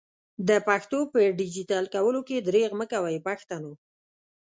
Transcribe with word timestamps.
د 0.47 0.49
پښتو 0.67 0.99
په 1.11 1.19
ډيجيټل 1.39 1.83
کولو 1.95 2.19
کي 2.27 2.37
درېغ 2.47 2.69
مکوئ 2.79 3.17
پښتنو! 3.27 3.71